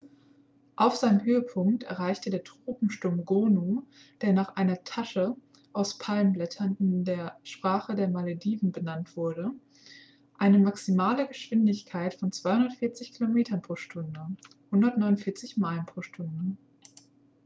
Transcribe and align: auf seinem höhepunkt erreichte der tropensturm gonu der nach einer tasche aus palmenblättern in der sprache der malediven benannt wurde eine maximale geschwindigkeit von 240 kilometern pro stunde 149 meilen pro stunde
auf 0.77 0.95
seinem 0.95 1.23
höhepunkt 1.23 1.83
erreichte 1.83 2.31
der 2.31 2.43
tropensturm 2.43 3.23
gonu 3.23 3.83
der 4.21 4.33
nach 4.33 4.55
einer 4.55 4.83
tasche 4.83 5.35
aus 5.73 5.99
palmenblättern 5.99 6.75
in 6.79 7.03
der 7.05 7.37
sprache 7.43 7.93
der 7.93 8.07
malediven 8.09 8.71
benannt 8.71 9.15
wurde 9.15 9.51
eine 10.39 10.57
maximale 10.57 11.27
geschwindigkeit 11.27 12.15
von 12.15 12.31
240 12.31 13.13
kilometern 13.13 13.61
pro 13.61 13.75
stunde 13.75 14.25
149 14.71 15.57
meilen 15.57 15.85
pro 15.85 16.01
stunde 16.01 16.57